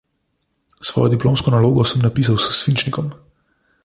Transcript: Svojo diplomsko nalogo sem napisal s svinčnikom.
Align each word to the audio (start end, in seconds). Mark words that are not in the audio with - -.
Svojo 0.89 1.11
diplomsko 1.13 1.53
nalogo 1.55 1.85
sem 1.91 2.01
napisal 2.07 2.41
s 2.45 2.49
svinčnikom. 2.63 3.13